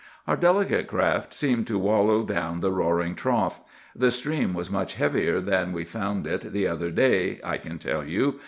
"Our 0.25 0.35
delicate 0.35 0.87
craft 0.87 1.31
seemed 1.31 1.67
to 1.67 1.77
wallow 1.77 2.23
down 2.23 2.59
the 2.61 2.71
roaring 2.71 3.13
trough. 3.13 3.61
The 3.95 4.09
stream 4.09 4.55
was 4.55 4.71
much 4.71 4.95
heavier 4.95 5.39
than 5.39 5.73
we 5.73 5.85
found 5.85 6.25
it 6.25 6.41
the 6.51 6.65
other 6.65 6.89
day, 6.89 7.39
I 7.43 7.59
can 7.59 7.77
tell 7.77 8.03
you. 8.03 8.39